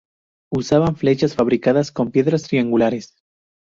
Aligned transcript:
Usaban 0.51 0.95
flechas 0.95 1.35
fabricadas 1.35 1.91
con 1.91 2.09
piedras 2.09 2.41
triangulares. 2.41 3.13